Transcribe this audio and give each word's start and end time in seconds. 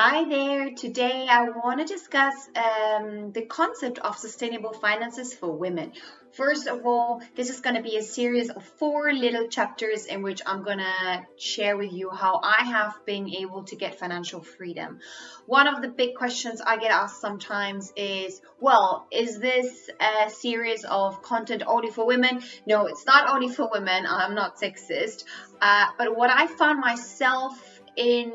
Hi 0.00 0.28
there. 0.28 0.70
Today 0.76 1.26
I 1.28 1.48
want 1.48 1.80
to 1.80 1.84
discuss 1.84 2.48
um, 2.54 3.32
the 3.32 3.42
concept 3.42 3.98
of 3.98 4.16
sustainable 4.16 4.72
finances 4.72 5.34
for 5.34 5.50
women. 5.50 5.90
First 6.30 6.68
of 6.68 6.86
all, 6.86 7.20
this 7.34 7.50
is 7.50 7.58
going 7.58 7.74
to 7.74 7.82
be 7.82 7.96
a 7.96 8.02
series 8.02 8.48
of 8.48 8.62
four 8.78 9.12
little 9.12 9.48
chapters 9.48 10.06
in 10.06 10.22
which 10.22 10.40
I'm 10.46 10.62
going 10.62 10.78
to 10.78 11.26
share 11.36 11.76
with 11.76 11.92
you 11.92 12.10
how 12.10 12.40
I 12.40 12.62
have 12.66 12.94
been 13.06 13.28
able 13.28 13.64
to 13.64 13.74
get 13.74 13.98
financial 13.98 14.40
freedom. 14.40 15.00
One 15.46 15.66
of 15.66 15.82
the 15.82 15.88
big 15.88 16.14
questions 16.14 16.60
I 16.60 16.76
get 16.76 16.92
asked 16.92 17.20
sometimes 17.20 17.92
is, 17.96 18.40
well, 18.60 19.08
is 19.10 19.40
this 19.40 19.90
a 19.98 20.30
series 20.30 20.84
of 20.84 21.22
content 21.22 21.64
only 21.66 21.90
for 21.90 22.06
women? 22.06 22.44
No, 22.68 22.86
it's 22.86 23.04
not 23.04 23.28
only 23.28 23.48
for 23.48 23.68
women. 23.72 24.06
I'm 24.08 24.36
not 24.36 24.60
sexist. 24.60 25.24
Uh, 25.60 25.86
but 25.98 26.16
what 26.16 26.30
I 26.30 26.46
found 26.46 26.78
myself 26.78 27.80
in 27.96 28.32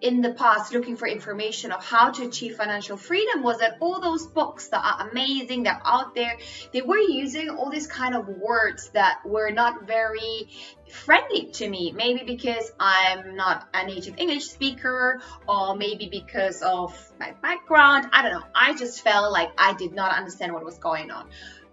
in 0.00 0.20
the 0.20 0.32
past 0.32 0.72
looking 0.72 0.96
for 0.96 1.08
information 1.08 1.72
of 1.72 1.84
how 1.84 2.10
to 2.10 2.24
achieve 2.24 2.56
financial 2.56 2.96
freedom 2.96 3.42
was 3.42 3.58
that 3.58 3.76
all 3.80 4.00
those 4.00 4.26
books 4.26 4.68
that 4.68 4.82
are 4.84 5.08
amazing 5.08 5.62
that 5.62 5.80
are 5.84 6.00
out 6.00 6.14
there 6.14 6.36
they 6.72 6.82
were 6.82 6.98
using 6.98 7.48
all 7.48 7.70
these 7.70 7.86
kind 7.86 8.14
of 8.14 8.28
words 8.28 8.90
that 8.90 9.20
were 9.24 9.50
not 9.50 9.86
very 9.86 10.48
friendly 10.90 11.46
to 11.46 11.68
me. 11.68 11.92
Maybe 11.92 12.22
because 12.24 12.70
i'm 12.78 13.36
not 13.36 13.68
a 13.74 13.86
native 13.86 14.14
english 14.18 14.44
speaker 14.44 15.20
or 15.48 15.74
maybe 15.74 16.08
because 16.10 16.62
of 16.62 16.94
my 17.18 17.32
background. 17.42 18.08
I 18.12 18.22
don't 18.22 18.32
know. 18.32 18.46
I 18.54 18.74
just 18.74 19.02
felt 19.02 19.32
like 19.32 19.50
i 19.58 19.72
did 19.74 19.92
not 19.92 20.16
understand 20.16 20.52
what 20.52 20.64
was 20.64 20.78
going 20.78 21.10
on 21.10 21.28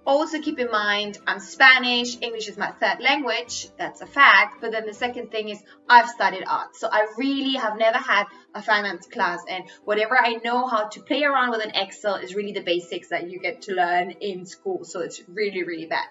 also 0.06 0.42
keep 0.42 0.60
in 0.60 0.70
mind, 0.70 1.20
I'm 1.26 1.40
Spanish, 1.40 2.18
English 2.22 2.48
is 2.48 2.58
my 2.58 2.72
third 2.72 3.00
language, 3.00 3.68
that's 3.78 4.02
a 4.02 4.06
fact. 4.06 4.62
But 4.62 4.72
then 4.72 4.86
the 4.86 4.94
second 4.94 5.32
thing 5.32 5.50
is 5.50 5.62
I've 5.90 6.10
studied 6.10 6.44
art. 6.48 6.76
So 6.76 6.90
I 6.92 7.08
really 7.18 7.56
have 7.56 7.78
never 7.78 7.98
had 7.98 8.26
a 8.54 8.62
finance 8.62 9.08
class 9.08 9.42
and 9.50 9.64
whatever 9.86 10.18
I 10.20 10.40
know 10.44 10.68
how 10.68 10.88
to 10.90 11.02
play 11.02 11.24
around 11.24 11.52
with 11.52 11.64
an 11.64 11.72
Excel 11.76 12.16
is 12.16 12.36
really 12.36 12.52
the 12.52 12.62
basics 12.62 13.10
that 13.10 13.30
you 13.30 13.40
get 13.40 13.64
to 13.64 13.74
learn 13.74 14.12
in 14.12 14.46
school. 14.46 14.84
So 14.84 15.00
it's 15.02 15.22
really, 15.28 15.64
really 15.64 15.86
bad. 15.86 16.06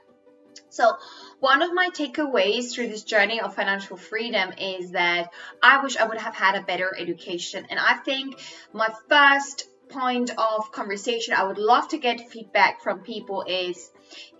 So, 0.69 0.97
one 1.41 1.62
of 1.62 1.73
my 1.73 1.91
takeaways 1.91 2.73
through 2.73 2.89
this 2.89 3.05
journey 3.05 3.41
of 3.41 3.55
financial 3.55 3.97
freedom 3.97 4.53
is 4.59 4.93
that 4.93 5.31
I 5.62 5.83
wish 5.83 5.97
I 5.97 6.05
would 6.05 6.19
have 6.19 6.34
had 6.34 6.55
a 6.56 6.62
better 6.62 6.95
education. 6.97 7.67
And 7.69 7.79
I 7.79 7.95
think 7.95 8.39
my 8.73 8.89
first 9.09 9.69
point 9.93 10.31
of 10.37 10.73
conversation 10.73 11.35
I 11.35 11.45
would 11.45 11.59
love 11.59 11.89
to 11.89 11.98
get 11.98 12.31
feedback 12.31 12.83
from 12.83 13.01
people 13.01 13.45
is 13.47 13.91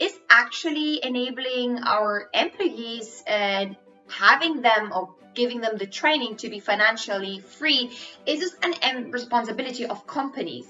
is 0.00 0.19
actually 0.31 1.00
enabling 1.03 1.78
our 1.84 2.28
employees 2.34 3.22
and 3.27 3.77
having 4.09 4.61
them 4.62 4.92
or 4.94 5.14
giving 5.34 5.61
them 5.61 5.77
the 5.78 5.86
training 5.86 6.36
to 6.36 6.48
be 6.48 6.59
financially 6.59 7.39
free 7.39 7.91
is 8.27 8.41
this 8.41 8.55
an 8.62 9.11
responsibility 9.11 9.86
of 9.86 10.06
companies. 10.06 10.67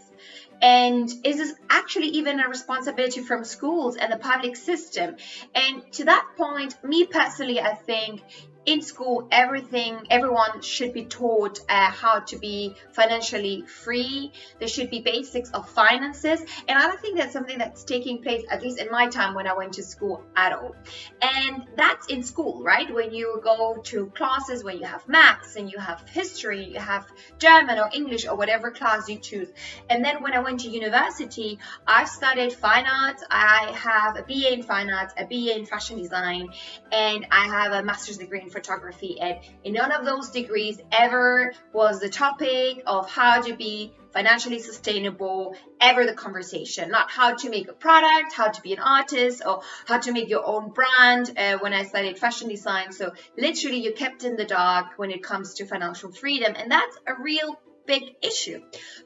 And 0.60 1.12
is 1.24 1.38
this 1.38 1.52
actually 1.68 2.08
even 2.18 2.38
a 2.38 2.48
responsibility 2.48 3.20
from 3.20 3.44
schools 3.44 3.96
and 3.96 4.12
the 4.12 4.16
public 4.16 4.54
system. 4.54 5.16
And 5.54 5.82
to 5.94 6.04
that 6.04 6.24
point 6.36 6.76
me 6.84 7.04
personally 7.04 7.60
i 7.60 7.74
think 7.74 8.22
in 8.64 8.80
school 8.80 9.26
everything 9.32 10.06
everyone 10.10 10.62
should 10.62 10.92
be 10.92 11.04
taught 11.04 11.58
uh, 11.68 11.90
how 11.90 12.20
to 12.20 12.38
be 12.38 12.74
financially 12.92 13.62
free. 13.62 14.32
There 14.58 14.68
should 14.68 14.90
be 14.90 15.00
basics 15.00 15.50
of 15.50 15.68
finances. 15.68 16.40
And 16.68 16.78
i 16.78 16.86
don't 16.86 17.00
think 17.00 17.18
that's 17.18 17.32
something 17.32 17.58
that's 17.58 17.84
taking 17.84 18.22
place 18.22 18.44
at 18.50 18.62
least 18.62 18.78
in 18.78 18.90
my 18.90 19.08
time 19.08 19.34
when 19.34 19.46
i 19.46 19.54
went 19.54 19.74
to 19.74 19.82
school 19.82 20.24
at 20.36 20.52
all. 20.52 20.76
And 21.20 21.64
that's 21.76 22.06
in 22.06 22.22
school 22.22 22.62
right? 22.62 22.92
When 22.92 23.12
you 23.12 23.40
go 23.42 23.78
to 23.84 24.06
classes 24.06 24.62
when 24.62 24.78
you 24.78 24.86
have 24.86 25.08
maths 25.08 25.56
and 25.56 25.70
you 25.70 25.78
have 25.78 26.08
history 26.08 26.64
you 26.74 26.80
have 26.80 27.06
german 27.38 27.78
or 27.78 27.88
english 27.92 28.26
or 28.26 28.36
whatever 28.36 28.70
class 28.70 29.08
you 29.08 29.18
choose. 29.18 29.48
And 29.90 30.04
then 30.04 30.22
when 30.22 30.34
i 30.34 30.40
went 30.40 30.60
to 30.60 30.68
university 30.68 31.58
i 31.86 32.04
studied 32.04 32.52
fine 32.52 32.86
arts. 32.86 33.24
I 33.30 33.72
have 33.76 34.16
a 34.16 34.22
ba 34.22 34.52
in 34.52 34.62
fine 34.62 34.90
arts 34.90 35.14
a 35.16 35.24
ba 35.24 35.56
in 35.56 35.66
fashion 35.66 35.98
design 35.98 36.48
and 36.92 37.26
i 37.30 37.46
have 37.46 37.72
a 37.72 37.82
master's 37.82 38.18
degree 38.18 38.40
in 38.40 38.51
photography 38.52 39.18
and 39.20 39.38
in 39.64 39.72
none 39.72 39.92
of 39.92 40.04
those 40.04 40.30
degrees 40.30 40.78
ever 40.92 41.52
was 41.72 42.00
the 42.00 42.08
topic 42.08 42.82
of 42.86 43.10
how 43.10 43.40
to 43.40 43.54
be 43.56 43.92
financially 44.12 44.58
sustainable 44.58 45.56
ever 45.80 46.04
the 46.04 46.12
conversation 46.12 46.90
not 46.90 47.10
how 47.10 47.34
to 47.34 47.48
make 47.48 47.68
a 47.68 47.72
product 47.72 48.32
how 48.32 48.48
to 48.48 48.60
be 48.60 48.72
an 48.72 48.78
artist 48.78 49.42
or 49.44 49.62
how 49.86 49.98
to 49.98 50.12
make 50.12 50.28
your 50.28 50.44
own 50.46 50.70
brand 50.70 51.32
uh, 51.38 51.56
when 51.58 51.72
i 51.72 51.82
studied 51.82 52.18
fashion 52.18 52.48
design 52.48 52.92
so 52.92 53.12
literally 53.38 53.78
you 53.78 53.92
kept 53.92 54.22
in 54.24 54.36
the 54.36 54.44
dark 54.44 54.86
when 54.96 55.10
it 55.10 55.22
comes 55.22 55.54
to 55.54 55.64
financial 55.64 56.12
freedom 56.12 56.52
and 56.56 56.70
that's 56.70 56.96
a 57.06 57.14
real 57.14 57.58
big 57.86 58.02
issue. 58.22 58.60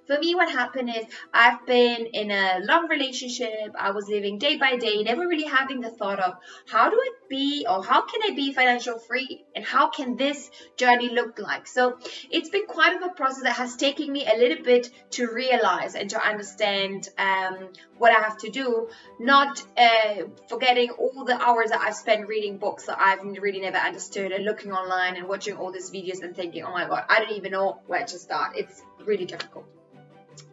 For 0.07 0.19
me, 0.19 0.35
what 0.35 0.51
happened 0.51 0.91
is 0.91 1.05
I've 1.33 1.67
been 1.67 2.07
in 2.07 2.31
a 2.31 2.61
long 2.63 2.89
relationship. 2.89 3.75
I 3.79 3.91
was 3.91 4.09
living 4.09 4.39
day 4.39 4.57
by 4.57 4.77
day, 4.77 5.03
never 5.03 5.27
really 5.27 5.45
having 5.47 5.81
the 5.81 5.91
thought 5.91 6.21
of 6.21 6.35
how 6.67 6.91
do 6.91 6.97
I 6.97 7.11
be 7.29 7.67
or 7.69 7.83
how 7.83 8.03
can 8.03 8.21
I 8.25 8.35
be 8.35 8.53
financial 8.53 8.99
free 8.99 9.45
and 9.55 9.65
how 9.65 9.89
can 9.89 10.17
this 10.17 10.51
journey 10.77 11.09
look 11.09 11.39
like. 11.39 11.67
So 11.67 11.99
it's 12.31 12.49
been 12.49 12.67
quite 12.67 12.95
of 12.95 13.03
a 13.03 13.09
process 13.11 13.43
that 13.43 13.57
has 13.57 13.77
taken 13.77 14.11
me 14.13 14.27
a 14.27 14.37
little 14.37 14.63
bit 14.63 14.91
to 15.13 15.27
realize 15.27 15.95
and 15.95 16.11
to 16.11 16.21
understand 16.21 17.09
um, 17.19 17.71
what 17.99 18.13
I 18.13 18.21
have 18.21 18.39
to 18.39 18.51
do, 18.51 18.89
not 19.19 19.63
uh, 19.77 20.25
forgetting 20.49 20.91
all 20.91 21.25
the 21.25 21.41
hours 21.41 21.71
that 21.71 21.81
I've 21.81 21.95
spent 21.95 22.27
reading 22.27 22.59
books 22.59 22.87
that 22.87 22.99
I've 23.01 23.23
really 23.23 23.61
never 23.61 23.79
understood 23.79 24.33
and 24.33 24.45
looking 24.45 24.73
online 24.73 25.17
and 25.17 25.29
watching 25.29 25.57
all 25.57 25.73
these 25.73 25.91
videos 25.91 26.23
and 26.23 26.35
thinking, 26.35 26.65
oh 26.65 26.73
my 26.73 26.87
god, 26.87 27.05
I 27.09 27.21
don't 27.21 27.33
even 27.33 27.53
know 27.53 27.81
where 27.87 28.05
to 28.05 28.19
start. 28.19 28.57
It's 28.57 28.83
really 29.05 29.25
difficult. 29.25 29.76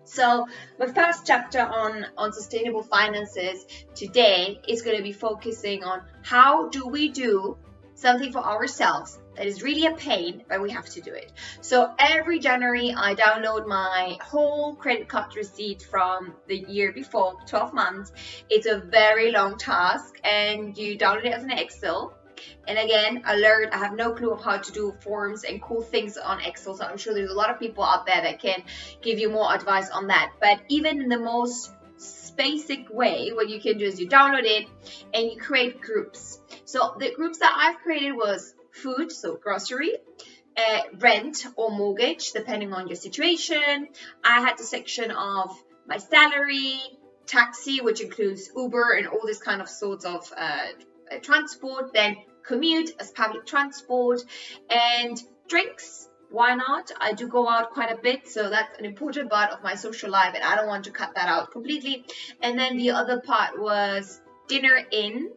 So 0.03 0.47
my 0.79 0.87
first 0.87 1.25
chapter 1.25 1.61
on, 1.61 2.05
on 2.17 2.33
sustainable 2.33 2.83
finances 2.83 3.65
today 3.95 4.61
is 4.67 4.81
going 4.81 4.97
to 4.97 5.03
be 5.03 5.13
focusing 5.13 5.83
on 5.83 6.01
how 6.21 6.69
do 6.69 6.87
we 6.87 7.09
do 7.09 7.57
something 7.95 8.31
for 8.31 8.39
ourselves 8.39 9.19
that 9.35 9.47
is 9.47 9.63
really 9.63 9.87
a 9.87 9.95
pain, 9.95 10.43
but 10.47 10.61
we 10.61 10.71
have 10.71 10.85
to 10.85 11.01
do 11.01 11.13
it. 11.13 11.31
So 11.61 11.93
every 11.97 12.39
January, 12.39 12.93
I 12.95 13.15
download 13.15 13.67
my 13.67 14.17
whole 14.21 14.75
credit 14.75 15.07
card 15.07 15.35
receipt 15.35 15.81
from 15.81 16.35
the 16.47 16.57
year 16.57 16.91
before, 16.91 17.37
12 17.47 17.73
months. 17.73 18.11
It's 18.49 18.67
a 18.67 18.77
very 18.77 19.31
long 19.31 19.57
task, 19.57 20.19
and 20.23 20.77
you 20.77 20.97
download 20.97 21.25
it 21.25 21.33
as 21.33 21.43
an 21.43 21.51
Excel. 21.51 22.13
And 22.67 22.77
again, 22.77 23.23
alert, 23.25 23.69
I 23.71 23.77
have 23.77 23.93
no 23.93 24.13
clue 24.13 24.31
of 24.31 24.43
how 24.43 24.57
to 24.57 24.71
do 24.71 24.93
forms 25.01 25.43
and 25.43 25.61
cool 25.61 25.81
things 25.81 26.17
on 26.17 26.41
Excel. 26.41 26.75
So 26.75 26.85
I'm 26.85 26.97
sure 26.97 27.13
there's 27.13 27.31
a 27.31 27.35
lot 27.35 27.49
of 27.49 27.59
people 27.59 27.83
out 27.83 28.05
there 28.05 28.21
that 28.21 28.41
can 28.41 28.63
give 29.01 29.19
you 29.19 29.29
more 29.29 29.53
advice 29.53 29.89
on 29.89 30.07
that. 30.07 30.33
But 30.39 30.61
even 30.69 31.01
in 31.01 31.09
the 31.09 31.19
most 31.19 31.71
basic 32.35 32.89
way, 32.89 33.31
what 33.33 33.49
you 33.49 33.59
can 33.59 33.77
do 33.77 33.85
is 33.85 33.99
you 33.99 34.07
download 34.07 34.43
it 34.43 34.67
and 35.13 35.31
you 35.31 35.37
create 35.37 35.81
groups. 35.81 36.39
So 36.65 36.95
the 36.99 37.13
groups 37.13 37.39
that 37.39 37.55
I've 37.55 37.79
created 37.81 38.13
was 38.13 38.55
food, 38.71 39.11
so 39.11 39.35
grocery, 39.35 39.97
uh, 40.57 40.81
rent 40.99 41.45
or 41.55 41.71
mortgage, 41.71 42.31
depending 42.31 42.73
on 42.73 42.87
your 42.87 42.95
situation. 42.95 43.87
I 44.23 44.41
had 44.41 44.57
the 44.57 44.63
section 44.63 45.11
of 45.11 45.55
my 45.85 45.97
salary, 45.97 46.79
taxi, 47.25 47.81
which 47.81 48.01
includes 48.01 48.49
Uber 48.55 48.93
and 48.97 49.07
all 49.07 49.25
this 49.25 49.41
kind 49.41 49.61
of 49.61 49.69
sorts 49.69 50.05
of 50.05 50.31
uh, 50.35 50.67
transport, 51.21 51.93
then 51.93 52.17
commute 52.43 52.91
as 52.99 53.11
public 53.11 53.45
transport, 53.45 54.21
and 54.69 55.21
drinks. 55.47 56.09
Why 56.29 56.55
not? 56.55 56.91
I 56.99 57.13
do 57.13 57.27
go 57.27 57.47
out 57.47 57.69
quite 57.71 57.91
a 57.91 57.95
bit, 57.95 58.27
so 58.27 58.49
that's 58.49 58.79
an 58.79 58.85
important 58.85 59.29
part 59.29 59.51
of 59.51 59.61
my 59.61 59.75
social 59.75 60.09
life, 60.09 60.33
and 60.33 60.43
I 60.43 60.55
don't 60.55 60.67
want 60.67 60.85
to 60.85 60.91
cut 60.91 61.13
that 61.15 61.27
out 61.27 61.51
completely. 61.51 62.05
And 62.41 62.57
then 62.57 62.77
the 62.77 62.91
other 62.91 63.19
part 63.19 63.59
was 63.59 64.19
dinner 64.47 64.79
in 64.91 65.29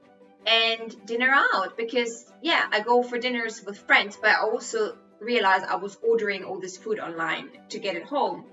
and 0.47 1.07
dinner 1.07 1.31
out 1.31 1.77
because, 1.77 2.33
yeah, 2.41 2.65
I 2.71 2.81
go 2.81 3.03
for 3.03 3.19
dinners 3.19 3.63
with 3.63 3.79
friends, 3.79 4.17
but 4.21 4.31
I 4.31 4.41
also 4.41 4.97
realized 5.21 5.65
I 5.65 5.77
was 5.77 5.99
ordering 6.03 6.45
all 6.45 6.61
this 6.61 6.77
food 6.77 6.99
online 6.99 7.51
to 7.71 7.79
get 7.79 7.97
it 7.97 8.05
home. 8.05 8.47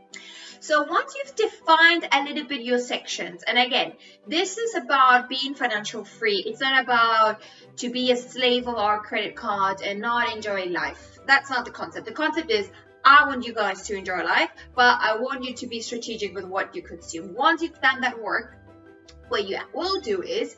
So 0.63 0.83
once 0.83 1.13
you've 1.13 1.36
defined 1.36 2.07
a 2.10 2.24
little 2.24 2.45
bit 2.45 2.62
your 2.62 2.80
sections, 2.80 3.44
and 3.44 3.57
again, 3.57 3.95
this 4.25 4.57
is 4.57 4.75
about 4.75 5.27
being 5.27 5.56
financial 5.56 6.06
free. 6.06 6.42
It's 6.48 6.62
not 6.62 6.81
about 6.81 7.42
to 7.80 7.89
be 7.89 8.12
a 8.12 8.15
slave 8.15 8.69
of 8.69 8.77
our 8.77 9.01
credit 9.01 9.36
card 9.36 9.81
and 9.81 10.00
not 10.00 10.33
enjoy 10.33 10.68
life. 10.68 11.19
That's 11.27 11.50
not 11.50 11.65
the 11.65 11.71
concept. 11.71 12.06
The 12.06 12.13
concept 12.13 12.50
is 12.50 12.71
I 13.04 13.27
want 13.27 13.44
you 13.44 13.54
guys 13.54 13.81
to 13.88 13.98
enjoy 13.98 14.24
life, 14.24 14.51
but 14.74 15.00
I 15.01 15.18
want 15.18 15.44
you 15.44 15.54
to 15.54 15.68
be 15.68 15.81
strategic 15.81 16.33
with 16.33 16.45
what 16.45 16.74
you 16.74 16.81
consume. 16.81 17.33
Once 17.33 17.62
you've 17.62 17.81
done 17.81 18.00
that 18.00 18.18
work, 18.18 18.56
what 19.30 19.48
you 19.48 19.58
will 19.74 20.00
do 20.02 20.22
is 20.22 20.56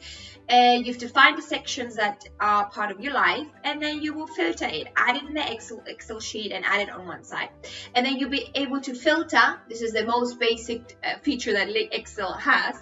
uh, 0.49 0.77
you 0.79 0.85
have 0.85 0.99
to 0.99 1.07
find 1.07 1.37
the 1.37 1.41
sections 1.41 1.95
that 1.95 2.23
are 2.39 2.69
part 2.69 2.91
of 2.91 2.99
your 2.99 3.13
life 3.13 3.47
and 3.63 3.81
then 3.81 4.01
you 4.01 4.13
will 4.13 4.27
filter 4.27 4.65
it. 4.65 4.87
Add 4.95 5.17
it 5.17 5.23
in 5.23 5.33
the 5.33 5.51
excel 5.51 5.81
excel 5.87 6.19
sheet 6.19 6.51
and 6.51 6.63
add 6.65 6.81
it 6.81 6.91
on 6.91 7.07
one 7.07 7.23
side. 7.23 7.49
And 7.95 8.05
then 8.05 8.17
you'll 8.17 8.29
be 8.29 8.49
able 8.53 8.79
to 8.81 8.93
filter 8.93 9.59
this 9.69 9.81
is 9.81 9.93
the 9.93 10.05
most 10.05 10.39
basic 10.39 10.97
uh, 11.03 11.17
feature 11.23 11.53
that 11.53 11.69
excel 11.95 12.33
has 12.33 12.75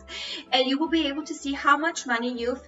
and 0.51 0.67
you 0.67 0.77
will 0.77 0.89
be 0.89 1.07
able 1.07 1.23
to 1.23 1.33
see 1.33 1.53
how 1.53 1.77
much 1.77 2.05
money 2.05 2.37
you've 2.37 2.61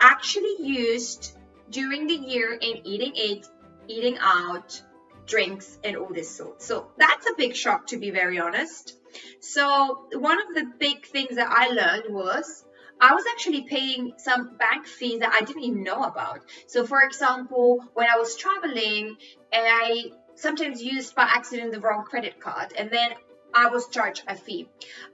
actually 0.00 0.56
used 0.60 1.36
during 1.70 2.06
the 2.06 2.14
year 2.14 2.52
in 2.52 2.86
eating 2.86 3.12
it 3.14 3.46
eating 3.88 4.16
out 4.20 4.82
drinks 5.30 5.78
and 5.84 5.96
all 5.96 6.12
this 6.12 6.36
sort. 6.36 6.60
So 6.60 6.90
that's 6.98 7.26
a 7.26 7.34
big 7.36 7.54
shock 7.54 7.86
to 7.88 7.96
be 7.96 8.10
very 8.10 8.38
honest. 8.38 8.96
So 9.40 10.06
one 10.12 10.38
of 10.40 10.54
the 10.54 10.64
big 10.78 11.06
things 11.06 11.36
that 11.36 11.50
I 11.50 11.68
learned 11.68 12.12
was 12.14 12.64
I 13.00 13.14
was 13.14 13.24
actually 13.32 13.62
paying 13.62 14.12
some 14.18 14.56
bank 14.58 14.86
fees 14.86 15.20
that 15.20 15.32
I 15.32 15.44
didn't 15.44 15.62
even 15.62 15.82
know 15.82 16.02
about. 16.02 16.40
So 16.66 16.84
for 16.84 17.00
example, 17.02 17.82
when 17.94 18.08
I 18.14 18.18
was 18.18 18.36
traveling, 18.36 19.16
I 19.52 20.12
sometimes 20.34 20.82
used 20.82 21.14
by 21.14 21.22
accident 21.22 21.72
the 21.72 21.80
wrong 21.80 22.04
credit 22.04 22.40
card 22.40 22.72
and 22.76 22.90
then 22.90 23.10
I 23.52 23.68
was 23.68 23.88
charged 23.88 24.24
a 24.28 24.36
fee. 24.36 24.68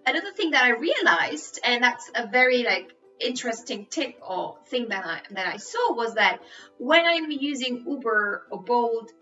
Another 0.06 0.32
thing 0.32 0.50
that 0.50 0.64
I 0.64 0.70
realized, 0.70 1.60
and 1.64 1.82
that's 1.82 2.10
a 2.14 2.26
very 2.26 2.64
like 2.64 2.92
interesting 3.18 3.86
tip 3.86 4.14
or 4.20 4.58
thing 4.68 4.88
that 4.88 5.04
I 5.04 5.20
that 5.30 5.46
I 5.46 5.56
saw 5.56 5.94
was 5.94 6.14
that 6.14 6.40
when 6.78 7.04
I'm 7.06 7.30
using 7.30 7.84
Uber 7.86 8.46
or 8.50 8.62
Bolt 8.62 9.12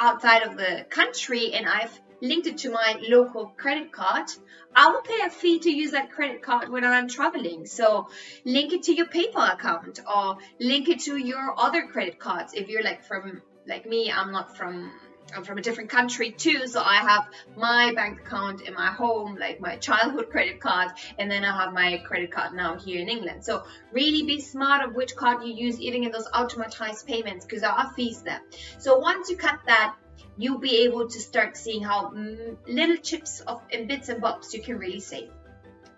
outside 0.00 0.42
of 0.42 0.56
the 0.56 0.86
country 0.88 1.52
and 1.52 1.66
I've 1.68 2.00
linked 2.22 2.46
it 2.46 2.58
to 2.58 2.70
my 2.70 2.98
local 3.02 3.52
credit 3.56 3.92
card, 3.92 4.26
I 4.74 4.88
will 4.88 5.02
pay 5.02 5.20
a 5.24 5.30
fee 5.30 5.58
to 5.60 5.70
use 5.70 5.92
that 5.92 6.10
credit 6.10 6.42
card 6.42 6.68
when 6.68 6.84
I'm 6.84 7.08
traveling. 7.08 7.66
So 7.66 8.08
link 8.44 8.72
it 8.72 8.84
to 8.84 8.94
your 8.94 9.06
PayPal 9.06 9.52
account 9.52 10.00
or 10.12 10.38
link 10.58 10.88
it 10.88 11.00
to 11.00 11.16
your 11.16 11.54
other 11.58 11.86
credit 11.86 12.18
cards. 12.18 12.54
If 12.54 12.68
you're 12.68 12.82
like 12.82 13.04
from 13.04 13.42
like 13.66 13.86
me, 13.86 14.10
I'm 14.10 14.32
not 14.32 14.56
from 14.56 14.90
I'm 15.34 15.44
from 15.44 15.58
a 15.58 15.62
different 15.62 15.90
country 15.90 16.32
too, 16.32 16.66
so 16.66 16.82
I 16.82 16.96
have 16.96 17.28
my 17.56 17.92
bank 17.94 18.20
account 18.20 18.62
in 18.62 18.74
my 18.74 18.88
home, 18.88 19.36
like 19.38 19.60
my 19.60 19.76
childhood 19.76 20.30
credit 20.30 20.60
card, 20.60 20.90
and 21.18 21.30
then 21.30 21.44
I 21.44 21.56
have 21.56 21.72
my 21.72 21.98
credit 22.06 22.30
card 22.32 22.54
now 22.54 22.78
here 22.78 23.00
in 23.00 23.08
England. 23.08 23.44
So 23.44 23.64
really 23.92 24.22
be 24.24 24.40
smart 24.40 24.82
of 24.82 24.94
which 24.94 25.14
card 25.14 25.44
you 25.44 25.52
use, 25.52 25.80
even 25.80 26.04
in 26.04 26.10
those 26.10 26.28
automatized 26.28 27.06
payments, 27.06 27.44
because 27.44 27.62
there 27.62 27.70
are 27.70 27.92
fees 27.94 28.22
there. 28.22 28.40
So 28.78 28.98
once 28.98 29.30
you 29.30 29.36
cut 29.36 29.58
that, 29.66 29.96
you'll 30.36 30.58
be 30.58 30.84
able 30.84 31.08
to 31.08 31.20
start 31.20 31.56
seeing 31.56 31.82
how 31.82 32.10
mm, 32.10 32.56
little 32.66 32.96
chips 32.96 33.40
of 33.40 33.60
and 33.72 33.88
bits 33.88 34.08
and 34.08 34.20
bobs 34.20 34.54
you 34.54 34.62
can 34.62 34.78
really 34.78 35.00
save. 35.00 35.30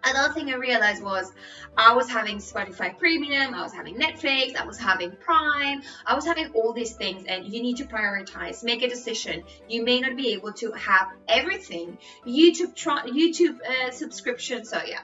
Another 0.05 0.35
thing 0.35 0.51
I 0.51 0.57
realized 0.57 1.03
was 1.03 1.33
I 1.77 1.95
was 1.95 2.11
having 2.11 2.39
Spotify 2.39 2.99
Premium, 2.99 3.55
I 3.55 3.63
was 3.63 3.73
having 3.73 3.97
Netflix, 3.97 4.57
I 4.57 4.65
was 4.65 4.79
having 4.79 5.13
Prime, 5.17 5.83
I 6.05 6.15
was 6.15 6.25
having 6.25 6.49
all 6.55 6.73
these 6.73 6.93
things, 6.93 7.25
and 7.29 7.47
you 7.47 7.63
need 7.63 7.77
to 7.77 7.85
prioritize, 7.85 8.65
make 8.65 8.83
a 8.83 8.89
decision. 8.89 9.45
You 9.69 9.85
may 9.85 10.01
not 10.01 10.17
be 10.17 10.33
able 10.33 10.53
to 10.55 10.73
have 10.73 11.07
everything. 11.29 11.99
YouTube 12.27 12.75
YouTube 12.77 13.57
uh, 13.63 13.91
subscription, 13.93 14.65
so 14.65 14.81
yeah, 14.85 15.01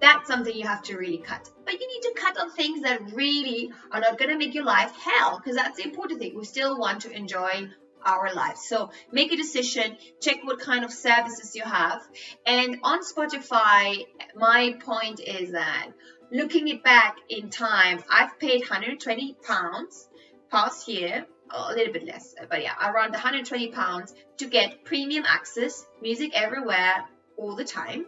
that's 0.00 0.26
something 0.26 0.54
you 0.54 0.66
have 0.66 0.82
to 0.82 0.96
really 0.96 1.18
cut. 1.18 1.48
But 1.64 1.74
you 1.80 1.86
need 1.86 2.02
to 2.02 2.12
cut 2.20 2.36
on 2.38 2.50
things 2.50 2.82
that 2.82 3.00
really 3.12 3.70
are 3.92 4.00
not 4.00 4.18
gonna 4.18 4.36
make 4.36 4.54
your 4.54 4.64
life 4.64 4.92
hell, 4.96 5.38
because 5.38 5.56
that's 5.56 5.76
the 5.76 5.84
important 5.84 6.20
thing. 6.20 6.34
We 6.36 6.44
still 6.44 6.76
want 6.78 7.02
to 7.02 7.10
enjoy 7.10 7.68
our 8.04 8.32
lives. 8.34 8.62
So 8.68 8.90
make 9.12 9.32
a 9.32 9.36
decision, 9.36 9.96
check 10.20 10.38
what 10.44 10.60
kind 10.60 10.84
of 10.84 10.92
services 10.92 11.54
you 11.54 11.62
have. 11.62 12.02
And 12.46 12.78
on 12.82 13.00
Spotify, 13.02 14.06
my 14.36 14.76
point 14.80 15.20
is 15.20 15.52
that 15.52 15.90
looking 16.32 16.68
it 16.68 16.82
back 16.82 17.16
in 17.28 17.50
time, 17.50 18.02
I've 18.10 18.38
paid 18.38 18.60
120 18.60 19.36
pounds 19.42 20.08
past 20.50 20.88
year, 20.88 21.26
a 21.50 21.72
little 21.72 21.92
bit 21.92 22.06
less, 22.06 22.34
but 22.48 22.62
yeah, 22.62 22.74
around 22.80 23.10
120 23.12 23.68
pounds 23.68 24.14
to 24.38 24.46
get 24.46 24.84
premium 24.84 25.24
access, 25.26 25.84
music 26.00 26.30
everywhere, 26.34 27.04
all 27.36 27.56
the 27.56 27.64
time. 27.64 28.06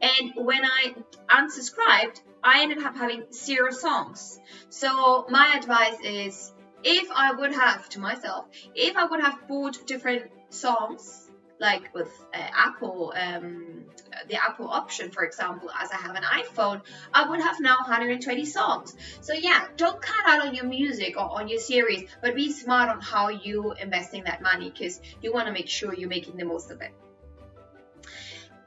And 0.00 0.32
when 0.36 0.64
I 0.64 0.94
unsubscribed, 1.28 2.20
I 2.42 2.62
ended 2.62 2.78
up 2.78 2.96
having 2.96 3.24
zero 3.32 3.70
songs. 3.70 4.40
So 4.68 5.26
my 5.30 5.54
advice 5.56 5.98
is 6.02 6.52
if 6.84 7.08
I 7.14 7.32
would 7.32 7.52
have 7.52 7.88
to 7.90 8.00
myself, 8.00 8.46
if 8.74 8.96
I 8.96 9.04
would 9.04 9.20
have 9.20 9.46
bought 9.48 9.86
different 9.86 10.30
songs, 10.50 11.30
like 11.58 11.94
with 11.94 12.10
uh, 12.34 12.38
Apple, 12.38 13.12
um, 13.16 13.84
the 14.28 14.34
Apple 14.34 14.68
option, 14.68 15.10
for 15.10 15.24
example, 15.24 15.70
as 15.80 15.90
I 15.92 15.96
have 15.96 16.16
an 16.16 16.22
iPhone, 16.22 16.80
I 17.14 17.28
would 17.28 17.40
have 17.40 17.56
now 17.60 17.76
120 17.76 18.44
songs. 18.44 18.94
So 19.20 19.32
yeah, 19.32 19.66
don't 19.76 20.00
cut 20.02 20.26
out 20.26 20.46
on 20.46 20.54
your 20.54 20.64
music 20.66 21.16
or 21.16 21.40
on 21.40 21.48
your 21.48 21.60
series, 21.60 22.02
but 22.20 22.34
be 22.34 22.50
smart 22.50 22.88
on 22.88 23.00
how 23.00 23.28
you 23.28 23.72
investing 23.80 24.24
that 24.24 24.42
money 24.42 24.70
because 24.70 25.00
you 25.22 25.32
want 25.32 25.46
to 25.46 25.52
make 25.52 25.68
sure 25.68 25.94
you're 25.94 26.08
making 26.08 26.36
the 26.36 26.44
most 26.44 26.70
of 26.70 26.80
it. 26.80 26.90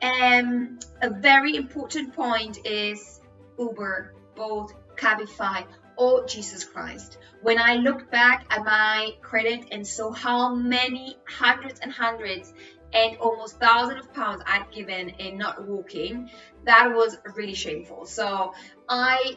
Um, 0.01 0.79
a 1.01 1.09
very 1.09 1.55
important 1.55 2.13
point 2.13 2.65
is 2.65 3.19
Uber, 3.57 4.13
Bolt, 4.35 4.73
Cabify, 4.95 5.65
oh 5.97 6.25
Jesus 6.25 6.63
Christ. 6.63 7.17
When 7.41 7.59
I 7.59 7.75
looked 7.75 8.11
back 8.11 8.45
at 8.49 8.63
my 8.63 9.11
credit 9.21 9.67
and 9.71 9.85
saw 9.85 10.11
how 10.11 10.55
many 10.55 11.17
hundreds 11.27 11.79
and 11.79 11.91
hundreds 11.91 12.53
and 12.93 13.17
almost 13.17 13.59
thousands 13.59 14.05
of 14.05 14.13
pounds 14.13 14.41
I'd 14.45 14.71
given 14.71 15.09
in 15.09 15.37
not 15.37 15.67
walking, 15.67 16.29
that 16.65 16.93
was 16.95 17.17
really 17.35 17.53
shameful. 17.53 18.05
So 18.05 18.53
I 18.89 19.35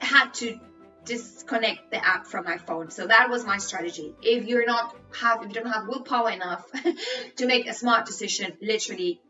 had 0.00 0.34
to 0.34 0.58
disconnect 1.04 1.90
the 1.90 2.04
app 2.04 2.26
from 2.26 2.44
my 2.44 2.58
phone. 2.58 2.90
So 2.90 3.06
that 3.06 3.28
was 3.28 3.44
my 3.44 3.58
strategy. 3.58 4.14
If 4.22 4.46
you're 4.46 4.66
not 4.66 4.94
have 5.20 5.42
if 5.42 5.48
you 5.48 5.54
don't 5.54 5.72
have 5.72 5.88
willpower 5.88 6.30
enough 6.30 6.64
to 7.36 7.46
make 7.46 7.66
a 7.66 7.74
smart 7.74 8.06
decision, 8.06 8.56
literally 8.60 9.20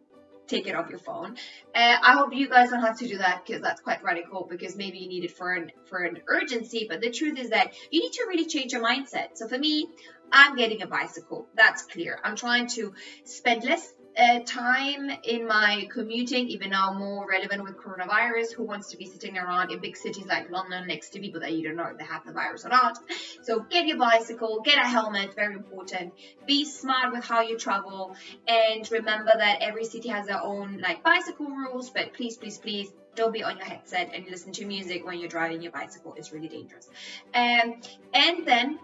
take 0.52 0.66
it 0.66 0.74
off 0.74 0.90
your 0.90 0.98
phone. 0.98 1.36
Uh, 1.74 1.96
I 2.02 2.12
hope 2.12 2.34
you 2.34 2.48
guys 2.48 2.70
don't 2.70 2.82
have 2.82 2.98
to 2.98 3.08
do 3.08 3.18
that 3.18 3.42
because 3.44 3.62
that's 3.62 3.80
quite 3.80 4.02
radical 4.04 4.46
because 4.48 4.76
maybe 4.76 4.98
you 4.98 5.08
need 5.08 5.24
it 5.24 5.32
for 5.32 5.52
an 5.52 5.70
for 5.88 5.98
an 5.98 6.18
urgency. 6.28 6.86
But 6.88 7.00
the 7.00 7.10
truth 7.10 7.38
is 7.38 7.50
that 7.50 7.72
you 7.90 8.00
need 8.00 8.12
to 8.12 8.26
really 8.28 8.46
change 8.46 8.72
your 8.72 8.84
mindset. 8.84 9.28
So 9.34 9.48
for 9.48 9.58
me, 9.58 9.88
I'm 10.30 10.56
getting 10.56 10.82
a 10.82 10.86
bicycle. 10.86 11.46
That's 11.54 11.82
clear. 11.82 12.18
I'm 12.24 12.36
trying 12.36 12.68
to 12.76 12.94
spend 13.24 13.64
less 13.64 13.92
uh, 14.16 14.40
time 14.40 15.10
in 15.24 15.46
my 15.46 15.86
commuting, 15.90 16.48
even 16.48 16.70
now 16.70 16.92
more 16.92 17.26
relevant 17.26 17.62
with 17.62 17.76
coronavirus. 17.76 18.54
Who 18.54 18.64
wants 18.64 18.90
to 18.90 18.96
be 18.96 19.06
sitting 19.06 19.38
around 19.38 19.70
in 19.70 19.80
big 19.80 19.96
cities 19.96 20.26
like 20.26 20.50
London 20.50 20.86
next 20.86 21.10
to 21.10 21.20
people 21.20 21.40
that 21.40 21.52
you 21.52 21.62
don't 21.62 21.76
know 21.76 21.86
if 21.86 21.98
they 21.98 22.04
have 22.04 22.24
the 22.24 22.32
virus 22.32 22.64
or 22.64 22.68
not? 22.68 22.98
So 23.42 23.60
get 23.70 23.86
your 23.86 23.96
bicycle, 23.96 24.60
get 24.60 24.78
a 24.78 24.86
helmet, 24.86 25.34
very 25.34 25.54
important. 25.54 26.12
Be 26.46 26.64
smart 26.64 27.12
with 27.12 27.24
how 27.24 27.40
you 27.40 27.56
travel, 27.56 28.14
and 28.46 28.88
remember 28.90 29.32
that 29.36 29.58
every 29.60 29.84
city 29.84 30.08
has 30.08 30.26
their 30.26 30.40
own 30.40 30.78
like 30.78 31.02
bicycle 31.02 31.48
rules. 31.48 31.90
But 31.90 32.12
please, 32.12 32.36
please, 32.36 32.58
please. 32.58 32.92
Don't 33.14 33.32
be 33.32 33.42
on 33.42 33.56
your 33.56 33.66
headset 33.66 34.08
and 34.14 34.24
listen 34.26 34.52
to 34.52 34.64
music 34.64 35.04
when 35.04 35.18
you're 35.18 35.28
driving 35.28 35.60
your 35.60 35.70
bicycle. 35.70 36.14
It's 36.16 36.32
really 36.32 36.48
dangerous. 36.48 36.88
Um, 37.34 37.74
and 38.14 38.46
then 38.46 38.78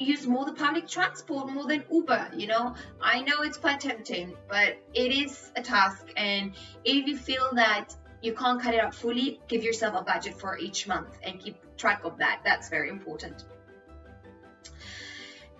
use 0.00 0.26
more 0.26 0.44
the 0.44 0.52
public 0.52 0.88
transport 0.88 1.50
more 1.52 1.66
than 1.66 1.84
Uber, 1.92 2.30
you 2.36 2.46
know. 2.46 2.74
I 3.00 3.20
know 3.20 3.42
it's 3.42 3.58
quite 3.58 3.80
tempting, 3.80 4.34
but 4.48 4.78
it 4.94 5.12
is 5.12 5.52
a 5.56 5.62
task. 5.62 6.06
And 6.16 6.52
if 6.84 7.06
you 7.06 7.16
feel 7.16 7.48
that 7.52 7.94
you 8.22 8.32
can't 8.32 8.60
cut 8.60 8.74
it 8.74 8.80
out 8.80 8.94
fully, 8.94 9.40
give 9.48 9.62
yourself 9.62 9.94
a 9.94 10.02
budget 10.02 10.38
for 10.40 10.58
each 10.58 10.88
month 10.88 11.18
and 11.22 11.38
keep 11.38 11.56
track 11.76 12.04
of 12.04 12.16
that. 12.18 12.40
That's 12.44 12.68
very 12.68 12.88
important. 12.88 13.44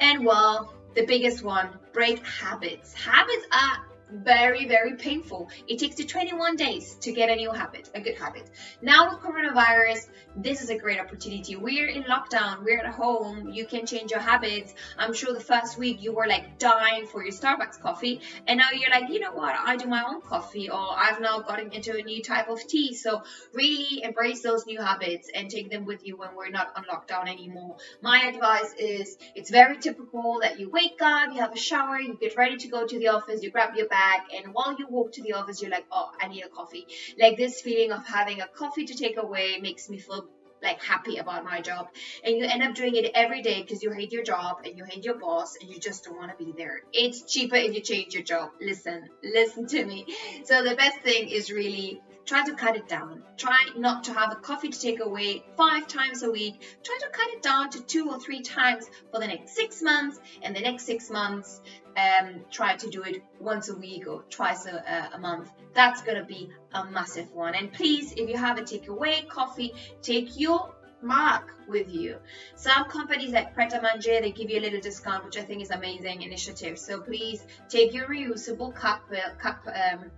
And 0.01 0.25
well, 0.25 0.75
the 0.95 1.05
biggest 1.05 1.45
one, 1.45 1.69
break 1.93 2.27
habits. 2.27 2.95
Habits 2.95 3.47
are 3.53 3.87
very, 4.13 4.67
very 4.67 4.95
painful. 4.97 5.51
It 5.69 5.79
takes 5.79 5.99
you 5.99 6.07
21 6.07 6.57
days 6.57 6.97
to 7.01 7.13
get 7.13 7.31
a 7.31 7.37
new 7.37 7.51
habit, 7.51 7.91
a 7.95 8.01
good 8.01 8.17
habit. 8.17 8.51
Now 8.83 9.11
with 9.11 9.21
coronavirus, 9.21 10.09
this 10.37 10.63
is 10.63 10.71
a 10.71 10.79
great 10.79 11.01
opportunity. 11.01 11.57
We're 11.57 11.89
in 11.89 12.05
lockdown, 12.05 12.65
we're 12.65 12.79
at 12.81 12.95
home, 12.95 13.51
you 13.53 13.67
can 13.67 13.87
change 13.87 14.11
your 14.11 14.21
habits. 14.21 14.75
I'm 14.99 15.13
sure 15.13 15.33
the 15.33 15.41
first 15.41 15.79
week 15.79 16.03
you 16.03 16.13
were 16.13 16.27
like 16.27 16.59
dying 16.59 17.07
for 17.07 17.23
your 17.23 17.33
Starbucks 17.33 17.81
coffee, 17.81 18.21
and 18.47 18.59
now 18.59 18.69
you're 18.73 18.91
like, 18.91 19.11
you 19.11 19.21
know 19.21 19.33
what, 19.33 19.55
I 19.59 19.77
do 19.77 19.87
my 19.87 20.05
own 20.07 20.21
coffee, 20.21 20.69
or 20.71 20.89
I've 20.97 21.21
now 21.21 21.41
gotten 21.41 21.73
into 21.73 21.97
a 21.97 22.03
new 22.03 22.23
type 22.23 22.49
of 22.49 22.67
tea. 22.67 22.95
So 22.95 23.23
really 23.53 24.03
embrace 24.03 24.43
those 24.43 24.67
new 24.67 24.81
habits 24.81 25.31
and 25.35 25.51
take 25.51 25.71
them 25.71 25.85
with 25.85 26.07
you 26.07 26.17
when 26.17 26.35
we're 26.37 26.51
not 26.51 26.73
on 26.77 26.85
lockdown 26.85 27.29
anymore. 27.29 27.77
My 28.03 28.23
advice 28.23 28.73
is 28.79 29.17
it's 29.35 29.51
very 29.51 29.79
typical 29.79 30.41
that 30.43 30.59
you 30.59 30.71
wake 30.71 31.01
up, 31.01 31.33
you 31.33 31.41
have 31.41 31.53
a 31.53 31.59
shower, 31.59 32.01
you 32.01 32.17
get 32.21 32.37
ready 32.37 32.57
to 32.59 32.69
go 32.69 32.87
to 32.87 32.99
the 32.99 33.09
office, 33.09 33.43
you 33.43 33.51
grab 33.51 33.75
your 33.75 33.89
bag 33.89 34.00
bag 34.01 34.21
and 34.37 34.53
while 34.55 34.75
you 34.79 34.87
walk 34.89 35.13
to 35.13 35.23
the 35.23 35.33
office 35.33 35.61
you're 35.61 35.71
like 35.79 35.87
oh 35.93 36.09
i 36.21 36.27
need 36.29 36.43
a 36.45 36.49
coffee. 36.49 36.87
Like 37.19 37.37
this 37.37 37.61
feeling 37.61 37.93
of 37.93 38.07
having 38.07 38.41
a 38.41 38.47
coffee 38.47 38.85
to 38.85 38.95
take 38.95 39.17
away 39.17 39.59
makes 39.61 39.89
me 39.89 39.99
feel 39.99 40.27
like 40.63 40.83
happy 40.83 41.17
about 41.17 41.43
my 41.45 41.61
job. 41.61 41.87
And 42.23 42.37
you 42.37 42.45
end 42.45 42.63
up 42.63 42.75
doing 42.75 42.95
it 42.97 43.11
every 43.15 43.41
day 43.41 43.63
because 43.63 43.83
you 43.83 43.91
hate 43.91 44.13
your 44.13 44.23
job 44.23 44.59
and 44.65 44.77
you 44.77 44.85
hate 44.85 45.05
your 45.05 45.15
boss 45.15 45.57
and 45.61 45.71
you 45.71 45.79
just 45.79 46.05
don't 46.05 46.17
want 46.17 46.31
to 46.37 46.45
be 46.45 46.53
there. 46.57 46.81
It's 46.93 47.23
cheaper 47.33 47.57
if 47.57 47.75
you 47.75 47.81
change 47.81 48.15
your 48.15 48.23
job. 48.23 48.51
Listen 48.61 49.09
listen 49.23 49.67
to 49.69 49.85
me. 49.85 50.05
So 50.45 50.63
the 50.63 50.75
best 50.75 50.99
thing 51.01 51.29
is 51.29 51.51
really 51.51 52.01
try 52.27 52.45
to 52.45 52.55
cut 52.55 52.77
it 52.77 52.89
down 52.89 53.23
try 53.37 53.59
not 53.77 54.05
to 54.05 54.13
have 54.13 54.33
a 54.33 54.37
coffee 54.37 54.69
to 54.69 54.81
take 54.81 55.01
away 55.01 55.43
five 55.57 55.87
times 55.87 56.23
a 56.23 56.31
week 56.31 56.55
try 56.83 56.99
to 57.01 57.09
cut 57.09 57.29
it 57.29 57.43
down 57.43 57.71
to 57.71 57.83
two 57.83 58.09
or 58.09 58.19
three 58.21 58.43
times 58.43 58.87
for 59.11 59.21
the 59.21 59.27
next 59.27 59.55
six 59.55 59.83
months 59.83 60.19
and 60.43 60.55
the 60.55 60.61
next 60.61 60.85
six 60.85 61.11
months 61.11 61.61
um, 61.97 62.41
try 62.51 62.77
to 62.77 62.89
do 62.89 63.03
it 63.03 63.23
once 63.39 63.69
a 63.69 63.75
week 63.75 64.07
or 64.07 64.25
twice 64.31 64.67
a, 64.67 65.11
a 65.13 65.19
month. 65.19 65.51
That's 65.75 66.03
going 66.03 66.19
to 66.19 66.25
be 66.25 66.51
a 66.73 66.85
massive 66.85 67.33
one. 67.33 67.55
And 67.55 67.73
please, 67.73 68.13
if 68.13 68.29
you 68.29 68.37
have 68.37 68.59
a 68.59 68.63
takeaway 68.63 69.27
coffee, 69.29 69.73
take 70.03 70.39
your 70.39 70.75
mark 71.03 71.55
with 71.67 71.89
you. 71.89 72.17
Some 72.57 72.85
companies 72.85 73.31
like 73.31 73.55
Pret 73.55 73.73
a 73.73 73.81
Manger, 73.81 74.21
they 74.21 74.33
give 74.33 74.51
you 74.51 74.59
a 74.59 74.61
little 74.61 74.81
discount, 74.81 75.25
which 75.25 75.39
I 75.39 75.43
think 75.43 75.63
is 75.63 75.71
amazing 75.71 76.23
initiative. 76.23 76.79
So 76.79 77.01
please 77.01 77.47
take 77.69 77.95
your 77.95 78.07
reusable 78.07 78.75
cup, 78.75 79.03
uh, 79.13 79.35
cup 79.41 79.67
um, 79.67 80.11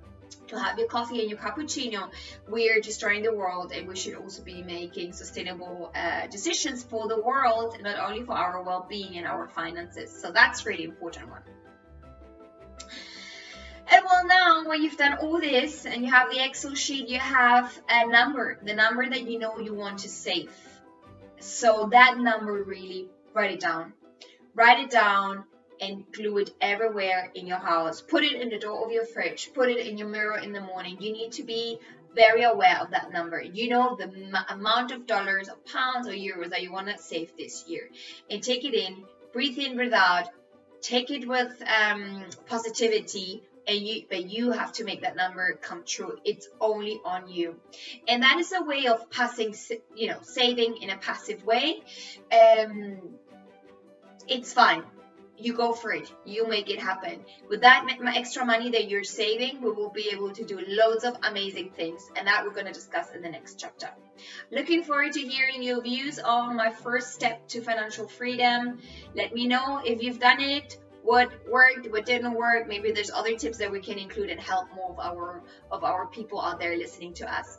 to 0.48 0.58
have 0.58 0.78
your 0.78 0.88
coffee 0.88 1.20
and 1.20 1.30
your 1.30 1.38
cappuccino. 1.38 2.10
We're 2.48 2.80
destroying 2.80 3.22
the 3.22 3.34
world 3.34 3.72
and 3.72 3.88
we 3.88 3.96
should 3.96 4.14
also 4.14 4.42
be 4.42 4.62
making 4.62 5.12
sustainable 5.12 5.92
uh, 5.94 6.26
decisions 6.26 6.82
for 6.82 7.08
the 7.08 7.20
world, 7.20 7.76
not 7.80 7.98
only 7.98 8.22
for 8.22 8.32
our 8.32 8.62
well-being 8.62 9.16
and 9.16 9.26
our 9.26 9.48
finances. 9.48 10.10
So 10.20 10.32
that's 10.32 10.66
really 10.66 10.84
important 10.84 11.30
one. 11.30 11.42
And 13.90 14.04
well, 14.04 14.26
now 14.26 14.64
when 14.66 14.82
you've 14.82 14.96
done 14.96 15.18
all 15.18 15.40
this 15.40 15.84
and 15.84 16.02
you 16.02 16.10
have 16.10 16.30
the 16.30 16.42
Excel 16.42 16.74
sheet, 16.74 17.08
you 17.08 17.18
have 17.18 17.78
a 17.88 18.06
number, 18.06 18.58
the 18.62 18.74
number 18.74 19.08
that 19.08 19.28
you 19.28 19.38
know 19.38 19.58
you 19.58 19.74
want 19.74 19.98
to 19.98 20.08
save. 20.08 20.52
So 21.40 21.88
that 21.90 22.18
number 22.18 22.62
really, 22.62 23.08
write 23.34 23.50
it 23.52 23.60
down. 23.60 23.92
Write 24.54 24.84
it 24.84 24.90
down 24.90 25.44
and 25.82 26.04
glue 26.12 26.38
it 26.38 26.50
everywhere 26.60 27.30
in 27.34 27.46
your 27.46 27.58
house. 27.58 28.00
Put 28.00 28.24
it 28.24 28.40
in 28.40 28.48
the 28.48 28.58
door 28.58 28.86
of 28.86 28.92
your 28.92 29.04
fridge. 29.04 29.50
Put 29.52 29.68
it 29.68 29.86
in 29.86 29.98
your 29.98 30.08
mirror 30.08 30.38
in 30.38 30.52
the 30.52 30.60
morning. 30.60 30.96
You 31.00 31.12
need 31.12 31.32
to 31.32 31.42
be 31.42 31.78
very 32.14 32.42
aware 32.44 32.78
of 32.80 32.92
that 32.92 33.12
number. 33.12 33.42
You 33.42 33.68
know 33.68 33.96
the 33.96 34.44
amount 34.48 34.92
of 34.92 35.06
dollars 35.06 35.48
or 35.48 35.56
pounds 35.70 36.06
or 36.06 36.12
euros 36.12 36.50
that 36.50 36.62
you 36.62 36.72
want 36.72 36.88
to 36.88 36.98
save 36.98 37.36
this 37.36 37.64
year. 37.66 37.88
And 38.30 38.42
take 38.42 38.64
it 38.64 38.74
in, 38.74 39.04
breathe 39.32 39.58
in, 39.58 39.76
breathe 39.76 39.92
out. 39.92 40.28
Take 40.80 41.10
it 41.10 41.28
with 41.28 41.50
um, 41.66 42.24
positivity, 42.46 43.42
and 43.66 43.78
you 43.86 44.02
but 44.08 44.28
you 44.28 44.50
have 44.50 44.72
to 44.72 44.84
make 44.84 45.02
that 45.02 45.16
number 45.16 45.52
come 45.60 45.82
true 45.86 46.16
it's 46.24 46.48
only 46.60 46.98
on 47.04 47.28
you 47.28 47.54
and 48.08 48.22
that 48.22 48.38
is 48.38 48.52
a 48.52 48.62
way 48.62 48.86
of 48.86 49.08
passing 49.10 49.54
you 49.94 50.08
know 50.08 50.18
saving 50.22 50.76
in 50.78 50.90
a 50.90 50.96
passive 50.96 51.44
way 51.44 51.80
um 52.32 53.14
it's 54.28 54.52
fine 54.52 54.82
you 55.44 55.52
go 55.52 55.72
for 55.72 55.92
it 55.92 56.12
you 56.25 56.46
make 56.49 56.70
it 56.70 56.78
happen 56.78 57.25
with 57.49 57.61
that 57.62 57.87
extra 58.14 58.44
money 58.44 58.70
that 58.70 58.88
you're 58.88 59.04
saving 59.04 59.61
we 59.61 59.70
will 59.70 59.90
be 59.90 60.11
able 60.12 60.30
to 60.32 60.44
do 60.44 60.61
loads 60.66 61.04
of 61.04 61.16
amazing 61.22 61.70
things 61.70 62.11
and 62.16 62.26
that 62.26 62.44
we're 62.44 62.52
going 62.52 62.66
to 62.66 62.72
discuss 62.72 63.06
in 63.14 63.22
the 63.22 63.28
next 63.28 63.58
chapter 63.58 63.88
looking 64.50 64.82
forward 64.82 65.12
to 65.12 65.20
hearing 65.20 65.62
your 65.62 65.82
views 65.82 66.18
on 66.18 66.56
my 66.56 66.70
first 66.70 67.12
step 67.12 67.46
to 67.49 67.61
financial 67.61 68.06
freedom 68.06 68.78
let 69.14 69.32
me 69.34 69.46
know 69.46 69.80
if 69.84 70.02
you've 70.02 70.18
done 70.18 70.40
it 70.40 70.78
what 71.02 71.28
worked, 71.49 71.90
what 71.90 72.06
didn't 72.06 72.34
work. 72.34 72.68
Maybe 72.68 72.92
there's 72.92 73.11
other 73.11 73.37
tips 73.37 73.58
that 73.58 73.70
we 73.70 73.80
can 73.80 73.99
include 73.99 74.30
and 74.30 74.40
help 74.40 74.72
more 74.72 74.90
of 74.90 75.00
our 75.00 75.42
of 75.70 75.84
our 75.84 76.06
people 76.06 76.40
out 76.40 76.61
there 76.61 76.76
listening 76.76 77.12
to 77.14 77.32
us. 77.32 77.58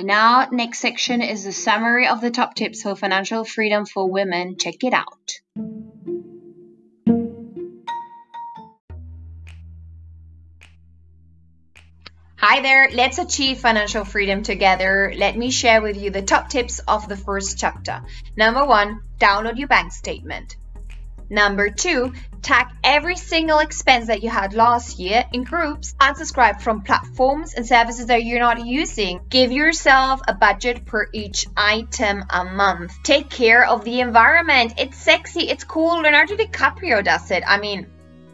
And 0.00 0.06
now, 0.06 0.48
next 0.50 0.78
section 0.78 1.20
is 1.20 1.44
the 1.44 1.52
summary 1.52 2.08
of 2.08 2.22
the 2.22 2.30
top 2.30 2.54
tips 2.54 2.80
for 2.84 2.96
financial 2.96 3.44
freedom 3.44 3.84
for 3.84 4.10
women. 4.10 4.56
Check 4.56 4.82
it 4.82 4.94
out. 4.94 5.32
Hi 12.36 12.62
there, 12.62 12.88
let's 12.94 13.18
achieve 13.18 13.58
financial 13.58 14.06
freedom 14.06 14.42
together. 14.42 15.12
Let 15.14 15.36
me 15.36 15.50
share 15.50 15.82
with 15.82 15.98
you 15.98 16.08
the 16.08 16.22
top 16.22 16.48
tips 16.48 16.78
of 16.88 17.06
the 17.06 17.18
first 17.18 17.58
chapter. 17.58 18.00
Number 18.38 18.64
one, 18.64 19.02
download 19.18 19.58
your 19.58 19.68
bank 19.68 19.92
statement. 19.92 20.56
Number 21.30 21.70
two, 21.70 22.12
tag 22.42 22.66
every 22.82 23.14
single 23.14 23.60
expense 23.60 24.08
that 24.08 24.24
you 24.24 24.28
had 24.28 24.52
last 24.52 24.98
year 24.98 25.24
in 25.32 25.44
groups. 25.44 25.94
Unsubscribe 26.00 26.60
from 26.60 26.82
platforms 26.82 27.54
and 27.54 27.64
services 27.64 28.06
that 28.06 28.24
you're 28.24 28.40
not 28.40 28.66
using. 28.66 29.20
Give 29.28 29.52
yourself 29.52 30.20
a 30.26 30.34
budget 30.34 30.84
per 30.86 31.06
each 31.12 31.46
item 31.56 32.24
a 32.30 32.44
month. 32.44 32.92
Take 33.04 33.30
care 33.30 33.64
of 33.64 33.84
the 33.84 34.00
environment. 34.00 34.74
It's 34.76 34.98
sexy, 34.98 35.48
it's 35.48 35.62
cool. 35.62 36.00
Leonardo 36.02 36.36
DiCaprio 36.36 37.04
does 37.04 37.30
it. 37.30 37.44
I 37.46 37.60
mean, 37.60 37.86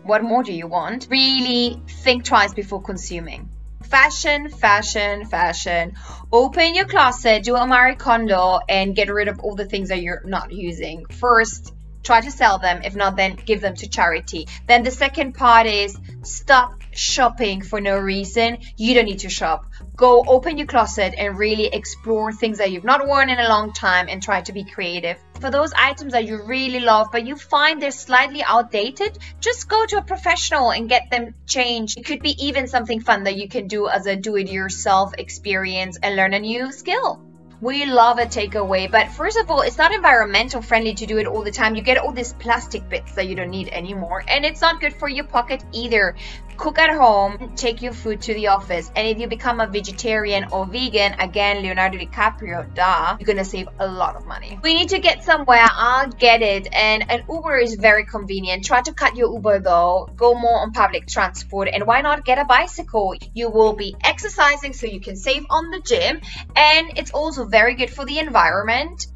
what 0.02 0.22
more 0.22 0.42
do 0.42 0.54
you 0.54 0.66
want? 0.66 1.06
Really 1.10 1.82
think 2.02 2.24
twice 2.24 2.54
before 2.54 2.80
consuming. 2.80 3.50
Fashion, 3.82 4.48
fashion, 4.48 5.26
fashion. 5.26 5.94
Open 6.32 6.74
your 6.74 6.86
closet, 6.86 7.44
do 7.44 7.54
a 7.54 7.66
Marie 7.66 7.94
Kondo, 7.94 8.58
and 8.68 8.96
get 8.96 9.12
rid 9.12 9.28
of 9.28 9.40
all 9.40 9.54
the 9.54 9.66
things 9.66 9.90
that 9.90 10.00
you're 10.00 10.22
not 10.24 10.50
using. 10.50 11.04
First, 11.06 11.72
try 12.06 12.20
to 12.20 12.30
sell 12.30 12.58
them. 12.58 12.82
If 12.84 12.94
not, 12.94 13.16
then 13.16 13.36
give 13.44 13.60
them 13.60 13.74
to 13.76 13.88
charity. 13.88 14.46
Then 14.66 14.84
the 14.84 14.90
second 14.90 15.34
part 15.34 15.66
is 15.66 15.98
stop 16.22 16.80
shopping 16.92 17.60
for 17.62 17.80
no 17.80 17.98
reason. 17.98 18.58
You 18.76 18.94
don't 18.94 19.04
need 19.04 19.20
to 19.20 19.28
shop. 19.28 19.66
Go 19.96 20.24
open 20.26 20.56
your 20.56 20.66
closet 20.66 21.14
and 21.18 21.38
really 21.38 21.66
explore 21.66 22.32
things 22.32 22.58
that 22.58 22.70
you've 22.70 22.84
not 22.84 23.06
worn 23.06 23.28
in 23.28 23.38
a 23.38 23.48
long 23.48 23.72
time 23.72 24.06
and 24.08 24.22
try 24.22 24.40
to 24.42 24.52
be 24.52 24.64
creative. 24.64 25.18
For 25.40 25.50
those 25.50 25.72
items 25.74 26.12
that 26.12 26.24
you 26.24 26.42
really 26.44 26.80
love 26.80 27.08
but 27.12 27.26
you 27.26 27.36
find 27.36 27.82
they're 27.82 27.90
slightly 27.90 28.42
outdated, 28.42 29.18
just 29.40 29.68
go 29.68 29.84
to 29.86 29.98
a 29.98 30.02
professional 30.02 30.70
and 30.70 30.88
get 30.88 31.10
them 31.10 31.34
changed. 31.46 31.98
It 31.98 32.06
could 32.06 32.22
be 32.22 32.46
even 32.46 32.68
something 32.68 33.00
fun 33.00 33.24
that 33.24 33.36
you 33.36 33.48
can 33.48 33.66
do 33.66 33.88
as 33.88 34.06
a 34.06 34.16
do 34.16 34.36
it 34.36 34.48
yourself 34.48 35.12
experience 35.18 35.98
and 36.02 36.16
learn 36.16 36.34
a 36.34 36.38
new 36.38 36.72
skill. 36.72 37.25
We 37.58 37.86
love 37.86 38.18
a 38.18 38.26
takeaway, 38.26 38.90
but 38.90 39.08
first 39.08 39.38
of 39.38 39.50
all, 39.50 39.62
it's 39.62 39.78
not 39.78 39.94
environmental 39.94 40.60
friendly 40.60 40.92
to 40.92 41.06
do 41.06 41.16
it 41.16 41.26
all 41.26 41.42
the 41.42 41.50
time. 41.50 41.74
You 41.74 41.80
get 41.80 41.96
all 41.96 42.12
these 42.12 42.34
plastic 42.34 42.86
bits 42.90 43.14
that 43.14 43.28
you 43.28 43.34
don't 43.34 43.48
need 43.48 43.68
anymore, 43.68 44.22
and 44.28 44.44
it's 44.44 44.60
not 44.60 44.78
good 44.78 44.92
for 44.92 45.08
your 45.08 45.24
pocket 45.24 45.64
either 45.72 46.16
cook 46.56 46.78
at 46.78 46.94
home, 46.94 47.52
take 47.56 47.82
your 47.82 47.92
food 47.92 48.22
to 48.22 48.34
the 48.34 48.48
office. 48.48 48.90
And 48.96 49.06
if 49.06 49.18
you 49.18 49.28
become 49.28 49.60
a 49.60 49.66
vegetarian 49.66 50.48
or 50.52 50.66
vegan, 50.66 51.14
again, 51.20 51.62
Leonardo 51.62 51.98
DiCaprio, 51.98 52.74
duh, 52.74 53.16
you're 53.18 53.26
gonna 53.26 53.44
save 53.44 53.68
a 53.78 53.86
lot 53.86 54.16
of 54.16 54.26
money. 54.26 54.58
We 54.62 54.74
need 54.74 54.90
to 54.90 54.98
get 54.98 55.24
somewhere, 55.24 55.66
I'll 55.70 56.10
get 56.10 56.42
it. 56.42 56.68
And 56.72 57.10
an 57.10 57.24
Uber 57.28 57.58
is 57.58 57.74
very 57.74 58.04
convenient. 58.04 58.64
Try 58.64 58.82
to 58.82 58.92
cut 58.92 59.16
your 59.16 59.32
Uber 59.32 59.60
though, 59.60 60.08
go 60.16 60.34
more 60.34 60.60
on 60.60 60.72
public 60.72 61.06
transport, 61.06 61.68
and 61.72 61.86
why 61.86 62.00
not 62.00 62.24
get 62.24 62.38
a 62.38 62.44
bicycle? 62.44 63.14
You 63.34 63.50
will 63.50 63.74
be 63.74 63.96
exercising 64.02 64.72
so 64.72 64.86
you 64.86 65.00
can 65.00 65.16
save 65.16 65.44
on 65.50 65.70
the 65.70 65.80
gym, 65.80 66.20
and 66.56 66.98
it's 66.98 67.10
also 67.10 67.44
very 67.44 67.74
good 67.74 67.90
for 67.90 68.04
the 68.04 68.18
environment. 68.18 69.06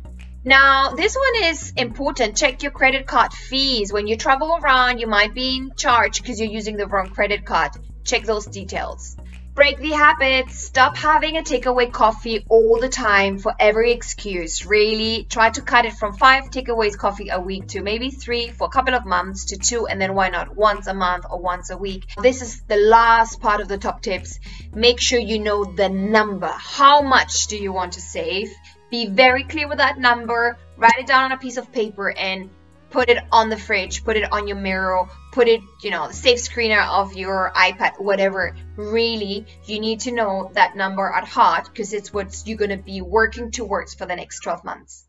Now, 0.44 0.92
this 0.92 1.14
one 1.14 1.50
is 1.50 1.72
important. 1.76 2.34
Check 2.34 2.62
your 2.62 2.72
credit 2.72 3.06
card 3.06 3.32
fees. 3.32 3.92
When 3.92 4.06
you 4.06 4.16
travel 4.16 4.56
around, 4.56 4.98
you 4.98 5.06
might 5.06 5.34
be 5.34 5.56
in 5.56 5.72
charge 5.76 6.22
because 6.22 6.40
you're 6.40 6.48
using 6.48 6.78
the 6.78 6.86
wrong 6.86 7.10
credit 7.10 7.44
card. 7.44 7.72
Check 8.04 8.24
those 8.24 8.46
details. 8.46 9.18
Break 9.54 9.78
the 9.80 9.90
habit. 9.90 10.48
Stop 10.50 10.96
having 10.96 11.36
a 11.36 11.42
takeaway 11.42 11.92
coffee 11.92 12.46
all 12.48 12.78
the 12.80 12.88
time 12.88 13.38
for 13.38 13.54
every 13.60 13.92
excuse. 13.92 14.64
Really 14.64 15.26
try 15.28 15.50
to 15.50 15.60
cut 15.60 15.84
it 15.84 15.92
from 15.92 16.14
five 16.14 16.44
takeaways 16.44 16.96
coffee 16.96 17.28
a 17.28 17.38
week 17.38 17.68
to 17.68 17.82
maybe 17.82 18.10
three 18.10 18.48
for 18.48 18.66
a 18.66 18.70
couple 18.70 18.94
of 18.94 19.04
months 19.04 19.46
to 19.46 19.58
two, 19.58 19.88
and 19.88 20.00
then 20.00 20.14
why 20.14 20.30
not 20.30 20.56
once 20.56 20.86
a 20.86 20.94
month 20.94 21.26
or 21.30 21.38
once 21.38 21.68
a 21.68 21.76
week. 21.76 22.06
This 22.22 22.40
is 22.40 22.62
the 22.62 22.78
last 22.78 23.42
part 23.42 23.60
of 23.60 23.68
the 23.68 23.76
top 23.76 24.00
tips. 24.00 24.40
Make 24.72 25.00
sure 25.00 25.18
you 25.18 25.38
know 25.38 25.64
the 25.64 25.90
number. 25.90 26.50
How 26.50 27.02
much 27.02 27.48
do 27.48 27.58
you 27.58 27.74
want 27.74 27.92
to 27.94 28.00
save? 28.00 28.50
Be 28.90 29.06
very 29.06 29.44
clear 29.44 29.68
with 29.68 29.78
that 29.78 29.98
number, 29.98 30.58
write 30.76 30.98
it 30.98 31.06
down 31.06 31.24
on 31.24 31.32
a 31.32 31.38
piece 31.38 31.56
of 31.56 31.72
paper 31.72 32.10
and 32.10 32.50
put 32.90 33.08
it 33.08 33.22
on 33.30 33.48
the 33.48 33.56
fridge, 33.56 34.04
put 34.04 34.16
it 34.16 34.32
on 34.32 34.48
your 34.48 34.56
mirror, 34.56 35.08
put 35.32 35.48
it, 35.48 35.60
you 35.82 35.90
know, 35.90 36.08
the 36.08 36.14
safe 36.14 36.38
screener 36.38 36.84
of 36.86 37.14
your 37.14 37.52
iPad, 37.54 38.00
whatever. 38.00 38.56
Really, 38.76 39.46
you 39.64 39.80
need 39.80 40.00
to 40.00 40.12
know 40.12 40.50
that 40.54 40.76
number 40.76 41.06
at 41.08 41.26
heart 41.26 41.66
because 41.66 41.92
it's 41.92 42.12
what 42.12 42.42
you're 42.46 42.58
going 42.58 42.70
to 42.70 42.76
be 42.76 43.00
working 43.00 43.50
towards 43.52 43.94
for 43.94 44.06
the 44.06 44.16
next 44.16 44.40
12 44.40 44.64
months. 44.64 45.06